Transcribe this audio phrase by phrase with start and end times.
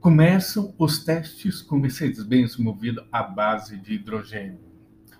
[0.00, 4.58] Começam os testes com Mercedes-Benz movido à base de hidrogênio.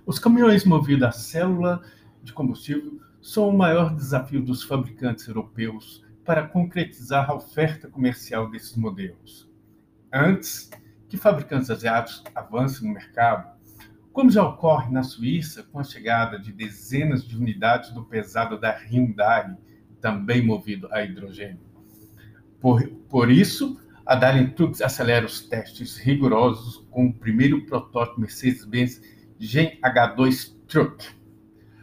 [0.07, 1.83] Os caminhões movidos a célula
[2.23, 8.75] de combustível são o maior desafio dos fabricantes europeus para concretizar a oferta comercial desses
[8.75, 9.53] modelos.
[10.11, 10.71] Antes
[11.11, 13.55] que fabricantes asiáticos avancem no mercado,
[14.15, 18.71] como já ocorre na Suíça com a chegada de dezenas de unidades do pesado da
[18.71, 19.55] Hyundai,
[20.01, 21.61] também movido a hidrogênio.
[22.59, 23.79] Por, por isso,
[24.11, 29.01] a Trucks acelera os testes rigorosos com o primeiro protótipo Mercedes-Benz
[29.39, 31.07] Gen H2 Truck.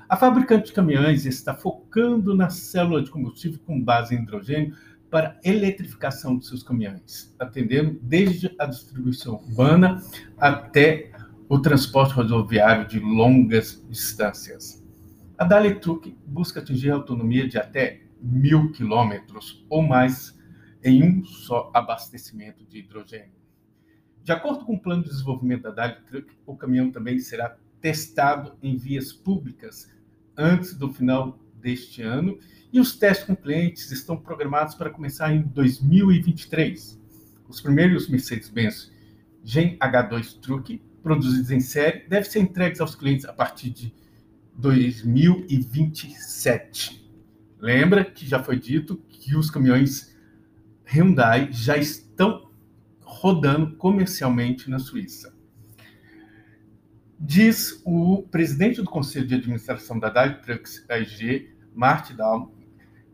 [0.10, 4.76] A fabricante de caminhões está focando na célula de combustível com base em hidrogênio
[5.10, 10.04] para eletrificação de seus caminhões, atendendo desde a distribuição urbana
[10.38, 11.12] até
[11.48, 14.86] o transporte rodoviário de longas distâncias.
[15.38, 20.37] A Daimler Truck busca atingir a autonomia de até mil quilômetros ou mais
[20.84, 23.38] em um só abastecimento de hidrogênio.
[24.24, 28.58] De acordo com o plano de desenvolvimento da Daimler Truck, o caminhão também será testado
[28.62, 29.90] em vias públicas
[30.36, 32.38] antes do final deste ano
[32.72, 37.00] e os testes com clientes estão programados para começar em 2023.
[37.48, 38.92] Os primeiros Mercedes-Benz
[39.44, 43.96] Gen H2 Truck produzidos em série devem ser entregues aos clientes a partir de
[44.58, 47.08] 2027.
[47.60, 50.17] Lembra que já foi dito que os caminhões
[50.90, 52.50] Hyundai já estão
[53.02, 55.36] rodando comercialmente na Suíça.
[57.20, 62.56] Diz o presidente do Conselho de Administração da Trucks AG, Martin Dahl,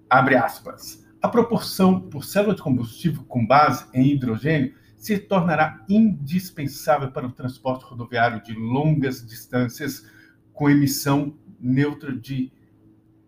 [0.09, 7.11] abre aspas, a proporção por célula de combustível com base em hidrogênio se tornará indispensável
[7.11, 10.05] para o transporte rodoviário de longas distâncias
[10.53, 12.51] com emissão neutra de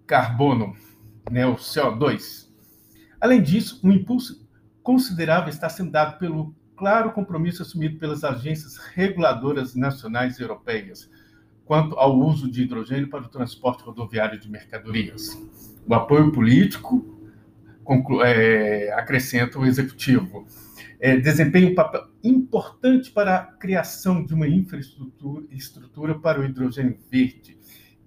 [0.06, 0.76] carbono,
[1.32, 2.50] né, o CO2.
[3.26, 4.48] Além disso, um impulso
[4.84, 11.09] considerável está sendo dado pelo claro compromisso assumido pelas agências reguladoras nacionais e europeias
[11.66, 15.36] quanto ao uso de hidrogênio para o transporte rodoviário de mercadorias.
[15.88, 17.04] O apoio político,
[18.23, 20.45] é, acrescenta o executivo,
[20.99, 26.99] é, desempenha um papel importante para a criação de uma infraestrutura estrutura para o hidrogênio
[27.10, 27.58] verde,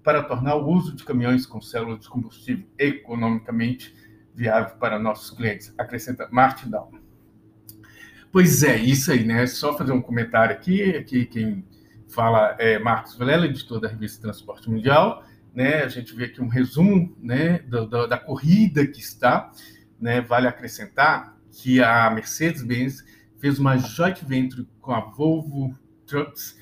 [0.01, 3.93] para tornar o uso de caminhões com células de combustível economicamente
[4.33, 6.91] viável para nossos clientes, acrescenta Martin Down.
[8.31, 9.47] Pois é, isso aí, né?
[9.47, 11.65] Só fazer um comentário aqui, aqui quem
[12.07, 15.23] fala é Marcos Vilela, editor da revista Transporte Mundial,
[15.53, 15.83] né?
[15.83, 19.51] A gente vê aqui um resumo, né, do, do, da corrida que está,
[19.99, 20.21] né?
[20.21, 23.03] Vale acrescentar que a Mercedes-Benz
[23.39, 25.75] fez uma joint venture com a Volvo
[26.05, 26.57] Trucks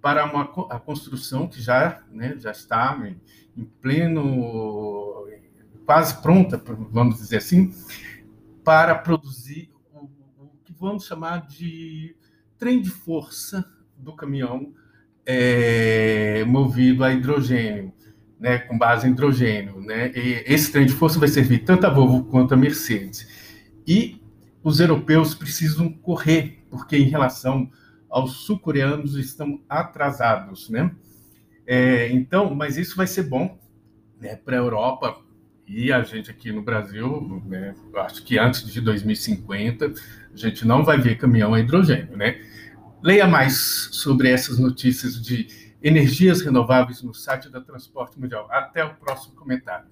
[0.00, 3.20] para uma, a construção que já, né, já está em,
[3.56, 5.09] em pleno
[5.84, 7.74] quase pronta, vamos dizer assim,
[8.64, 10.04] para produzir o,
[10.38, 12.16] o que vamos chamar de
[12.58, 13.64] trem de força
[13.96, 14.72] do caminhão
[15.26, 17.92] é, movido a hidrogênio,
[18.38, 19.80] né, com base em hidrogênio.
[19.80, 20.12] Né?
[20.14, 23.28] E esse trem de força vai servir tanto a Volvo quanto a Mercedes.
[23.86, 24.20] E
[24.62, 27.70] os europeus precisam correr, porque em relação
[28.08, 30.68] aos sul-coreanos estão atrasados.
[30.68, 30.90] Né?
[31.66, 33.58] É, então, mas isso vai ser bom
[34.20, 35.22] né, para a Europa,
[35.72, 40.84] e a gente aqui no Brasil, né, acho que antes de 2050, a gente não
[40.84, 42.40] vai ver caminhão a hidrogênio, né?
[43.00, 45.46] Leia mais sobre essas notícias de
[45.80, 48.48] energias renováveis no site da Transporte Mundial.
[48.50, 49.86] Até o próximo comentário.